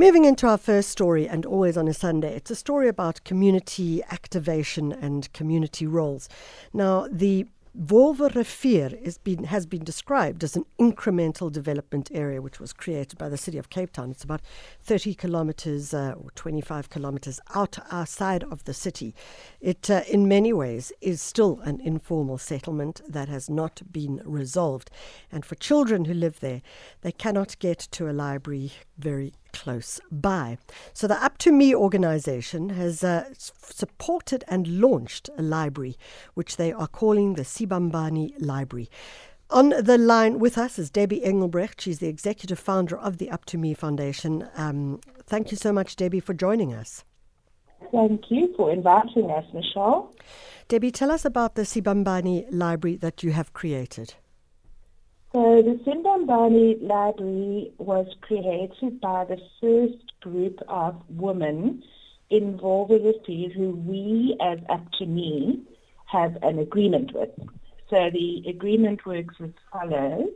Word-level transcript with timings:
Moving 0.00 0.24
into 0.24 0.46
our 0.46 0.56
first 0.56 0.88
story, 0.88 1.28
and 1.28 1.44
always 1.44 1.76
on 1.76 1.86
a 1.86 1.92
Sunday, 1.92 2.34
it's 2.34 2.50
a 2.50 2.54
story 2.54 2.88
about 2.88 3.22
community 3.22 4.02
activation 4.04 4.92
and 4.92 5.30
community 5.34 5.86
roles. 5.86 6.26
Now, 6.72 7.06
the 7.12 7.46
Wolwe 7.78 8.32
been, 9.22 9.44
has 9.44 9.66
been 9.66 9.84
described 9.84 10.42
as 10.42 10.56
an 10.56 10.64
incremental 10.80 11.52
development 11.52 12.10
area 12.14 12.40
which 12.40 12.58
was 12.58 12.72
created 12.72 13.18
by 13.18 13.28
the 13.28 13.36
city 13.36 13.58
of 13.58 13.68
Cape 13.68 13.92
Town. 13.92 14.10
It's 14.10 14.24
about 14.24 14.40
30 14.84 15.14
kilometers 15.14 15.92
uh, 15.92 16.14
or 16.16 16.30
25 16.34 16.88
kilometers 16.88 17.38
out 17.54 17.78
outside 17.92 18.42
of 18.44 18.64
the 18.64 18.72
city. 18.72 19.14
It, 19.60 19.90
uh, 19.90 20.00
in 20.08 20.26
many 20.26 20.54
ways, 20.54 20.92
is 21.02 21.20
still 21.20 21.60
an 21.60 21.78
informal 21.82 22.38
settlement 22.38 23.02
that 23.06 23.28
has 23.28 23.50
not 23.50 23.82
been 23.92 24.22
resolved. 24.24 24.90
And 25.30 25.44
for 25.44 25.56
children 25.56 26.06
who 26.06 26.14
live 26.14 26.40
there, 26.40 26.62
they 27.02 27.12
cannot 27.12 27.58
get 27.58 27.80
to 27.90 28.08
a 28.08 28.14
library 28.14 28.72
very 28.96 29.34
close 29.52 30.00
by. 30.10 30.58
So 30.92 31.06
the 31.06 31.22
Up 31.22 31.38
to 31.38 31.52
Me 31.52 31.74
organization 31.74 32.70
has 32.70 33.04
uh, 33.04 33.30
supported 33.36 34.44
and 34.48 34.80
launched 34.80 35.30
a 35.36 35.42
library, 35.42 35.96
which 36.34 36.56
they 36.56 36.72
are 36.72 36.88
calling 36.88 37.34
the 37.34 37.42
Sibambani 37.42 38.32
Library. 38.38 38.88
On 39.50 39.70
the 39.70 39.98
line 39.98 40.38
with 40.38 40.56
us 40.56 40.78
is 40.78 40.90
Debbie 40.90 41.24
Engelbrecht. 41.24 41.80
She's 41.80 41.98
the 41.98 42.06
executive 42.06 42.58
founder 42.58 42.96
of 42.96 43.18
the 43.18 43.30
Up 43.30 43.44
to 43.46 43.58
Me 43.58 43.74
Foundation. 43.74 44.48
Um, 44.54 45.00
thank 45.26 45.50
you 45.50 45.56
so 45.56 45.72
much, 45.72 45.96
Debbie, 45.96 46.20
for 46.20 46.34
joining 46.34 46.72
us. 46.72 47.04
Thank 47.90 48.30
you 48.30 48.54
for 48.56 48.70
inviting 48.70 49.30
us, 49.30 49.44
Michelle. 49.52 50.14
Debbie, 50.68 50.92
tell 50.92 51.10
us 51.10 51.24
about 51.24 51.56
the 51.56 51.62
Sibambani 51.62 52.46
Library 52.50 52.96
that 52.98 53.24
you 53.24 53.32
have 53.32 53.52
created. 53.52 54.14
So 55.32 55.62
the 55.62 55.78
Sibambani 55.86 56.82
Library 56.82 57.72
was 57.78 58.08
created 58.20 59.00
by 59.00 59.24
the 59.26 59.40
first 59.60 60.20
group 60.20 60.58
of 60.66 61.00
women 61.08 61.84
involved 62.30 62.90
with 62.90 63.04
the 63.04 63.20
field 63.24 63.52
who 63.52 63.70
we, 63.70 64.36
as 64.40 64.58
Up 64.68 64.90
to 64.98 65.06
Me, 65.06 65.62
have 66.06 66.36
an 66.42 66.58
agreement 66.58 67.12
with. 67.14 67.30
So 67.90 68.10
the 68.10 68.42
agreement 68.48 69.06
works 69.06 69.36
as 69.40 69.50
follows. 69.72 70.30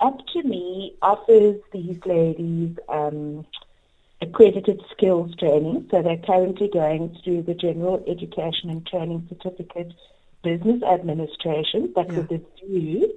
Up 0.00 0.18
to 0.34 0.42
Me 0.42 0.94
offers 1.00 1.58
these 1.72 1.98
ladies 2.04 2.76
um, 2.90 3.46
accredited 4.20 4.82
skills 4.92 5.34
training. 5.36 5.88
So 5.90 6.02
they're 6.02 6.18
currently 6.18 6.68
going 6.68 7.16
through 7.24 7.44
the 7.44 7.54
General 7.54 8.04
Education 8.06 8.68
and 8.68 8.86
Training 8.86 9.26
Certificate 9.30 9.94
Business 10.42 10.82
Administration, 10.82 11.90
but 11.94 12.12
yeah. 12.12 12.18
with 12.18 12.32
a 12.32 12.66
view 12.66 13.14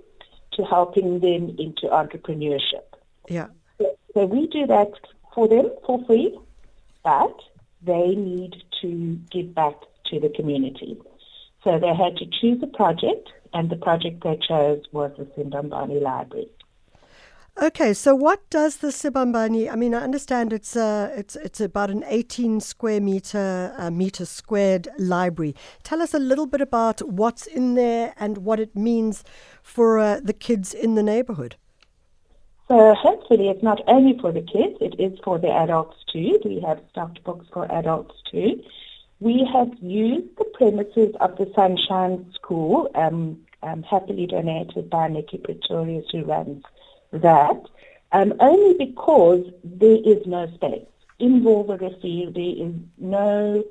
to 0.53 0.63
helping 0.63 1.19
them 1.19 1.55
into 1.57 1.87
entrepreneurship. 1.87 2.83
Yeah. 3.27 3.47
So, 3.77 3.97
so 4.13 4.25
we 4.25 4.47
do 4.47 4.65
that 4.67 4.91
for 5.33 5.47
them 5.47 5.71
for 5.85 6.03
free, 6.05 6.37
but 7.03 7.39
they 7.81 8.15
need 8.15 8.63
to 8.81 9.19
give 9.31 9.53
back 9.53 9.75
to 10.05 10.19
the 10.19 10.29
community. 10.29 10.97
So 11.63 11.77
they 11.79 11.93
had 11.93 12.17
to 12.17 12.25
choose 12.25 12.61
a 12.63 12.67
project, 12.67 13.29
and 13.53 13.69
the 13.69 13.75
project 13.75 14.23
they 14.23 14.37
chose 14.47 14.83
was 14.91 15.11
the 15.17 15.25
Sibambani 15.25 16.01
Library. 16.01 16.49
Okay, 17.61 17.93
so 17.93 18.15
what 18.15 18.49
does 18.49 18.77
the 18.77 18.87
Sibambani? 18.87 19.69
I 19.69 19.75
mean, 19.75 19.93
I 19.93 20.01
understand 20.01 20.53
it's 20.53 20.77
uh, 20.77 21.13
it's 21.17 21.35
it's 21.35 21.59
about 21.59 21.89
an 21.89 22.05
18 22.07 22.61
square 22.61 23.01
meter 23.01 23.75
uh, 23.77 23.91
meter 23.91 24.23
squared 24.23 24.87
library. 24.97 25.55
Tell 25.83 26.01
us 26.01 26.13
a 26.13 26.19
little 26.19 26.45
bit 26.45 26.61
about 26.61 27.01
what's 27.01 27.47
in 27.47 27.73
there 27.73 28.13
and 28.17 28.37
what 28.37 28.61
it 28.61 28.77
means 28.77 29.25
for 29.61 29.99
uh, 29.99 30.21
the 30.23 30.31
kids 30.31 30.73
in 30.73 30.95
the 30.95 31.03
neighborhood. 31.03 31.57
So 32.69 32.95
hopefully, 32.97 33.49
it's 33.49 33.63
not 33.63 33.81
only 33.87 34.17
for 34.21 34.31
the 34.31 34.41
kids; 34.41 34.77
it 34.79 34.97
is 34.97 35.19
for 35.21 35.37
the 35.37 35.51
adults 35.51 35.97
too. 36.13 36.39
We 36.45 36.63
have 36.65 36.79
stocked 36.91 37.21
books 37.25 37.47
for 37.51 37.69
adults 37.69 38.15
too. 38.31 38.63
We 39.19 39.45
have 39.51 39.67
used 39.81 40.37
the 40.37 40.45
premises 40.53 41.13
of 41.19 41.35
the 41.35 41.51
Sunshine 41.53 42.31
School, 42.35 42.89
um, 42.95 43.37
um, 43.63 43.83
happily 43.83 44.27
donated 44.27 44.89
by 44.89 45.09
Nikki 45.09 45.39
Pretorius, 45.39 46.05
who 46.09 46.23
runs 46.23 46.63
that 47.11 47.61
um, 48.11 48.33
only 48.39 48.75
because 48.77 49.45
there 49.63 49.97
is 50.03 50.25
no 50.25 50.51
space. 50.55 50.85
In 51.19 51.41
Wolwerivier, 51.41 52.33
there 52.33 52.67
is 52.67 52.73
no 52.97 53.63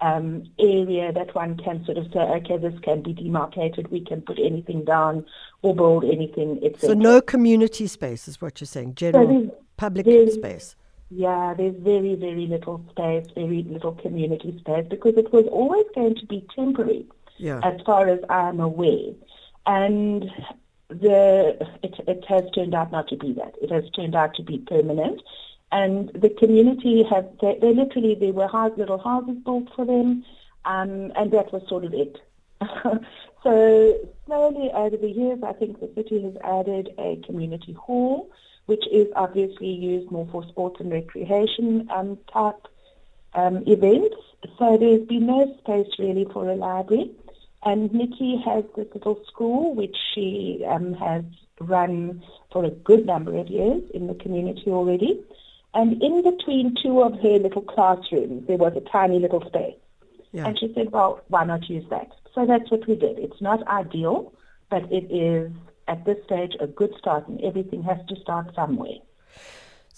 um, 0.00 0.44
area 0.58 1.12
that 1.12 1.34
one 1.34 1.56
can 1.56 1.84
sort 1.84 1.98
of 1.98 2.06
say, 2.12 2.20
okay, 2.20 2.56
this 2.56 2.78
can 2.80 3.02
be 3.02 3.12
demarcated, 3.12 3.90
we 3.90 4.00
can 4.00 4.22
put 4.22 4.38
anything 4.38 4.84
down 4.84 5.24
or 5.62 5.74
build 5.74 6.04
anything, 6.04 6.58
etc. 6.62 6.90
So 6.90 6.94
no 6.94 7.20
community 7.20 7.86
space 7.86 8.28
is 8.28 8.40
what 8.40 8.60
you're 8.60 8.66
saying, 8.66 8.94
general 8.94 9.48
so 9.48 9.56
public 9.76 10.06
space. 10.32 10.76
Yeah, 11.10 11.54
there's 11.56 11.74
very, 11.76 12.14
very 12.14 12.46
little 12.46 12.84
space, 12.90 13.26
very 13.34 13.64
little 13.64 13.92
community 13.92 14.56
space 14.60 14.86
because 14.88 15.16
it 15.16 15.32
was 15.32 15.46
always 15.46 15.86
going 15.94 16.14
to 16.14 16.26
be 16.26 16.46
temporary, 16.54 17.04
yeah. 17.36 17.60
as 17.64 17.80
far 17.84 18.08
as 18.08 18.20
I'm 18.30 18.60
aware. 18.60 19.12
And 19.66 20.30
the 20.90 21.56
it, 21.82 21.94
it 22.06 22.24
has 22.28 22.50
turned 22.54 22.74
out 22.74 22.92
not 22.92 23.08
to 23.08 23.16
be 23.16 23.32
that. 23.34 23.54
It 23.62 23.70
has 23.70 23.88
turned 23.90 24.14
out 24.14 24.34
to 24.34 24.42
be 24.42 24.58
permanent. 24.58 25.22
And 25.72 26.10
the 26.14 26.30
community 26.30 27.04
have, 27.04 27.28
they, 27.40 27.56
they 27.60 27.72
literally, 27.72 28.16
there 28.16 28.32
were 28.32 28.48
house, 28.48 28.72
little 28.76 28.98
houses 28.98 29.36
built 29.44 29.68
for 29.76 29.84
them, 29.84 30.24
um, 30.64 31.12
and 31.14 31.30
that 31.30 31.52
was 31.52 31.62
sort 31.68 31.84
of 31.84 31.94
it. 31.94 32.18
so 33.44 34.10
slowly 34.26 34.70
over 34.72 34.96
the 34.96 35.10
years, 35.10 35.38
I 35.46 35.52
think 35.52 35.80
the 35.80 35.90
city 35.94 36.22
has 36.22 36.34
added 36.42 36.90
a 36.98 37.22
community 37.24 37.72
hall, 37.72 38.30
which 38.66 38.84
is 38.90 39.06
obviously 39.14 39.68
used 39.68 40.10
more 40.10 40.28
for 40.32 40.46
sports 40.48 40.80
and 40.80 40.90
recreation 40.90 41.88
um, 41.90 42.18
type 42.32 42.66
um, 43.34 43.62
events. 43.66 44.16
So 44.58 44.76
there's 44.76 45.06
been 45.06 45.26
no 45.26 45.56
space 45.60 45.88
really 45.98 46.26
for 46.32 46.48
a 46.48 46.56
library. 46.56 47.12
And 47.62 47.92
Nikki 47.92 48.40
has 48.44 48.64
this 48.76 48.86
little 48.94 49.22
school 49.26 49.74
which 49.74 49.96
she 50.14 50.64
um, 50.66 50.94
has 50.94 51.24
run 51.60 52.22
for 52.50 52.64
a 52.64 52.70
good 52.70 53.04
number 53.04 53.36
of 53.36 53.48
years 53.48 53.82
in 53.92 54.06
the 54.06 54.14
community 54.14 54.70
already. 54.70 55.22
And 55.74 56.02
in 56.02 56.22
between 56.22 56.74
two 56.82 57.02
of 57.02 57.12
her 57.20 57.38
little 57.38 57.62
classrooms, 57.62 58.46
there 58.46 58.56
was 58.56 58.72
a 58.76 58.80
tiny 58.90 59.18
little 59.18 59.44
space. 59.46 59.76
Yeah. 60.32 60.46
And 60.46 60.58
she 60.58 60.72
said, 60.74 60.90
well, 60.90 61.20
why 61.28 61.44
not 61.44 61.68
use 61.68 61.84
that? 61.90 62.08
So 62.34 62.46
that's 62.46 62.70
what 62.70 62.86
we 62.88 62.96
did. 62.96 63.18
It's 63.18 63.40
not 63.40 63.66
ideal, 63.68 64.32
but 64.70 64.90
it 64.90 65.12
is, 65.12 65.52
at 65.86 66.04
this 66.04 66.16
stage, 66.24 66.52
a 66.60 66.66
good 66.66 66.94
start, 66.98 67.28
and 67.28 67.40
everything 67.42 67.82
has 67.82 67.98
to 68.08 68.16
start 68.20 68.54
somewhere. 68.54 68.98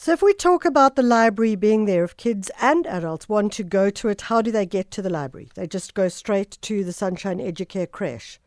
So, 0.03 0.11
if 0.11 0.21
we 0.21 0.35
talk 0.35 0.65
about 0.65 0.97
the 0.97 1.03
library 1.05 1.55
being 1.55 1.85
there, 1.85 2.03
if 2.03 2.17
kids 2.17 2.51
and 2.61 2.89
adults 2.89 3.29
want 3.29 3.53
to 3.53 3.63
go 3.63 3.89
to 3.89 4.09
it, 4.09 4.23
how 4.23 4.43
do 4.43 4.51
they 4.51 4.67
get 4.67 4.91
to 4.91 5.01
the 5.01 5.09
library? 5.09 5.49
They 5.55 5.69
just 5.69 5.95
go 5.95 6.09
straight 6.09 6.59
to 6.63 6.83
the 6.83 6.93
Sunshine 6.93 7.39
Educare 7.39 7.89
creche? 7.89 8.41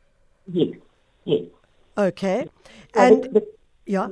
Yes, 0.52 0.76
yes. 1.24 1.44
Okay. 1.98 2.50
So 2.94 3.00
and, 3.00 3.24
the, 3.24 3.30
the, 3.30 3.48
yeah? 3.86 4.10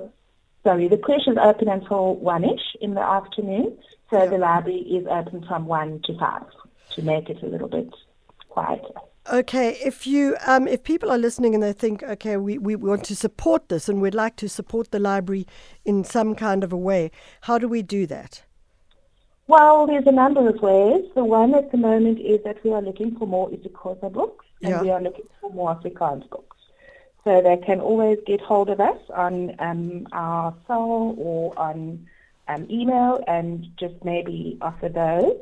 Sorry, 0.63 0.87
the 0.87 0.95
creche 0.95 1.27
is 1.27 1.35
open 1.37 1.67
until 1.67 2.15
1 2.15 2.45
ish 2.45 2.77
in 2.79 2.93
the 2.93 3.01
afternoon, 3.01 3.77
so 4.09 4.23
yeah. 4.23 4.29
the 4.29 4.37
library 4.37 4.79
is 4.79 5.05
open 5.11 5.45
from 5.45 5.65
1 5.65 6.03
to 6.05 6.17
5 6.17 6.43
to 6.91 7.01
make 7.01 7.29
it 7.29 7.43
a 7.43 7.47
little 7.47 7.67
bit 7.67 7.93
quieter. 8.47 8.87
Okay, 9.31 9.77
if 9.81 10.05
you 10.05 10.35
um, 10.45 10.67
if 10.67 10.83
people 10.83 11.09
are 11.09 11.17
listening 11.17 11.53
and 11.53 11.63
they 11.63 11.71
think, 11.71 12.03
okay, 12.03 12.35
we, 12.35 12.57
we 12.57 12.75
want 12.75 13.05
to 13.05 13.15
support 13.15 13.69
this 13.69 13.87
and 13.87 14.01
we'd 14.01 14.13
like 14.13 14.35
to 14.37 14.49
support 14.49 14.91
the 14.91 14.99
library 14.99 15.47
in 15.85 16.03
some 16.03 16.35
kind 16.35 16.61
of 16.61 16.73
a 16.73 16.77
way, 16.77 17.09
how 17.41 17.57
do 17.57 17.69
we 17.69 17.81
do 17.81 18.05
that? 18.07 18.43
Well, 19.47 19.87
there's 19.87 20.07
a 20.07 20.11
number 20.11 20.47
of 20.47 20.61
ways. 20.61 21.05
The 21.15 21.23
one 21.23 21.55
at 21.55 21.71
the 21.71 21.77
moment 21.77 22.19
is 22.19 22.43
that 22.43 22.63
we 22.65 22.71
are 22.73 22.81
looking 22.81 23.15
for 23.17 23.25
more 23.25 23.49
isiXhosa 23.49 24.11
books 24.11 24.45
and 24.61 24.71
yeah. 24.71 24.81
we 24.81 24.89
are 24.89 25.01
looking 25.01 25.25
for 25.39 25.51
more 25.51 25.73
Afrikaans 25.73 26.29
books. 26.29 26.57
So 27.23 27.41
they 27.41 27.57
can 27.65 27.79
always 27.79 28.17
get 28.25 28.41
hold 28.41 28.69
of 28.69 28.81
us 28.81 28.99
on 29.13 29.55
um, 29.59 30.07
our 30.11 30.53
cell 30.67 31.15
or 31.17 31.57
on 31.57 32.05
um, 32.49 32.67
email 32.69 33.23
and 33.27 33.67
just 33.77 33.95
maybe 34.03 34.57
offer 34.61 34.89
those. 34.89 35.39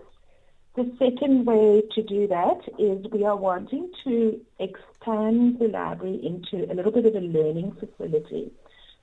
The 0.76 0.90
second 0.98 1.46
way 1.46 1.84
to 1.96 2.02
do 2.04 2.28
that 2.28 2.62
is 2.80 3.06
we 3.12 3.26
are 3.26 3.36
wanting 3.36 3.92
to 4.06 4.40
expand 4.60 5.60
the 5.60 5.68
library 5.68 6.20
into 6.24 6.72
a 6.72 6.74
little 6.74 6.92
bit 6.94 7.06
of 7.06 7.16
a 7.16 7.20
learning 7.20 7.76
facility. 7.80 8.52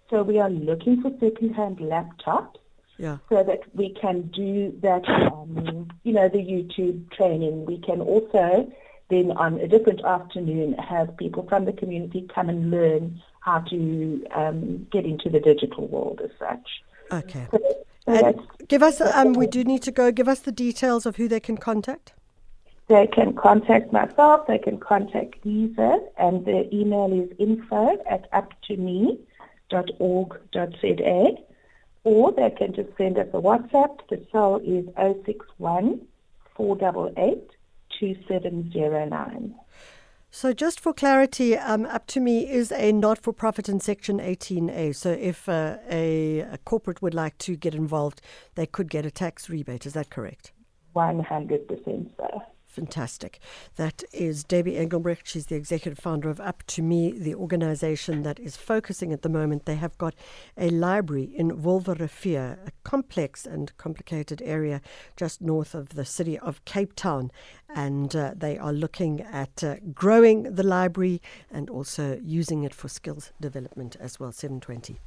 So 0.09 0.23
we 0.23 0.39
are 0.39 0.49
looking 0.49 1.03
for 1.03 1.11
second-hand 1.21 1.79
laptops 1.79 2.57
yeah. 2.97 3.19
so 3.29 3.45
that 3.45 3.61
we 3.75 3.95
can 4.01 4.23
do 4.29 4.73
that, 4.81 5.07
um, 5.09 5.89
you 6.05 6.13
know, 6.15 6.29
the 6.29 6.39
YouTube 6.39 7.13
training. 7.13 7.67
We 7.67 7.79
can 7.79 8.01
also 8.01 8.73
then 9.11 9.33
on 9.33 9.59
a 9.61 9.69
different 9.69 10.05
afternoon 10.05 10.75
have 10.75 11.17
people 11.17 11.47
from 11.49 11.65
the 11.65 11.73
community 11.73 12.29
come 12.35 12.49
and 12.49 12.71
learn 12.71 13.23
how 13.41 13.61
to 13.61 14.27
um, 14.35 14.87
get 14.91 15.05
into 15.05 15.31
the 15.31 15.41
digital 15.41 15.87
world 15.87 16.21
as 16.23 16.31
such. 16.39 16.83
Okay. 17.11 17.47
So 17.51 17.59
and 18.09 18.41
give 18.69 18.83
us, 18.83 19.01
um, 19.01 19.33
we 19.35 19.47
do 19.47 19.65
need 19.65 19.83
to 19.83 19.93
go, 19.93 20.11
give 20.11 20.29
us 20.29 20.41
the 20.41 20.53
details 20.53 21.07
of 21.07 21.17
who 21.17 21.29
they 21.29 21.41
can 21.41 21.57
contact. 21.57 22.13
They 22.89 23.07
can 23.07 23.35
contact 23.35 23.93
myself, 23.93 24.47
they 24.47 24.59
can 24.59 24.79
contact 24.79 25.45
Lisa, 25.45 26.01
and 26.17 26.45
the 26.47 26.75
email 26.75 27.13
is 27.13 27.29
info 27.39 27.99
at 28.09 28.31
uptome.org.za. 28.33 29.19
or 32.05 32.33
they 32.33 32.51
can 32.51 32.73
just 32.73 32.89
send 32.97 33.19
us 33.19 33.29
a 33.35 33.41
WhatsApp. 33.41 34.01
The 34.09 34.25
cell 34.33 34.57
is 34.65 34.87
061 34.97 36.01
488 36.55 37.51
2709. 38.01 39.55
So, 40.31 40.53
just 40.53 40.79
for 40.79 40.93
clarity, 40.93 41.57
um, 41.57 41.87
Up 41.87 42.07
to 42.09 42.21
Me 42.21 42.49
is 42.49 42.71
a 42.71 42.93
not 42.93 43.19
for 43.19 43.33
profit 43.33 43.69
in 43.69 43.81
Section 43.81 44.19
18A. 44.19 44.95
So, 44.95 45.11
if 45.11 45.49
uh, 45.49 45.79
a, 45.89 46.41
a 46.41 46.59
corporate 46.59 47.01
would 47.01 47.15
like 47.15 47.39
to 47.39 47.57
get 47.57 47.75
involved, 47.75 48.21
they 48.55 48.67
could 48.67 48.91
get 48.91 49.07
a 49.07 49.11
tax 49.11 49.49
rebate. 49.49 49.87
Is 49.87 49.95
that 49.95 50.11
correct? 50.11 50.53
100% 50.95 52.11
so. 52.17 52.43
Fantastic. 52.69 53.41
That 53.77 54.05
is 54.13 54.45
Debbie 54.45 54.77
Engelbrecht. 54.77 55.27
She's 55.27 55.47
the 55.47 55.57
executive 55.57 55.99
founder 55.99 56.29
of 56.29 56.39
Up 56.39 56.63
to 56.69 56.83
Me, 56.83 57.11
the 57.11 57.35
organization 57.35 58.23
that 58.23 58.39
is 58.39 58.57
focusing 58.57 59.13
at 59.13 59.23
the 59.23 59.31
moment. 59.31 59.65
They 59.65 59.77
have 59.77 59.97
got 59.97 60.15
a 60.57 60.69
library 60.69 61.25
in 61.35 61.63
Wolwe-Rivier, 61.63 62.59
a 62.67 62.71
complex 62.85 63.47
and 63.47 63.77
complicated 63.79 64.43
area 64.43 64.83
just 65.17 65.41
north 65.41 65.75
of 65.75 65.91
the 65.91 66.05
city 66.05 66.39
of 66.39 66.65
Cape 66.67 66.95
Town. 66.95 67.33
And 67.75 68.15
uh, 68.15 68.35
they 68.37 68.59
are 68.59 68.73
looking 68.73 69.23
at 69.23 69.65
uh, 69.65 69.77
growing 69.95 70.55
the 70.55 70.63
library 70.63 71.23
and 71.51 71.71
also 71.71 72.21
using 72.23 72.65
it 72.65 72.75
for 72.75 72.89
skills 72.89 73.33
development 73.41 73.97
as 73.99 74.21
well. 74.21 74.31
720. 74.31 75.01